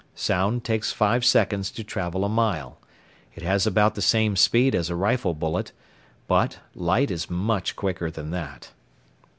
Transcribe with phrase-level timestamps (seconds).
[0.15, 2.79] Sound takes five seconds to travel a mile
[3.35, 5.73] it has about the same speed as a rifle bullet;
[6.27, 8.71] but light is much quicker than that.